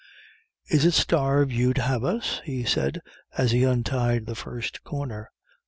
[0.65, 3.01] "Is it starved you'd have us?" he said
[3.37, 5.29] as he untied the first corner.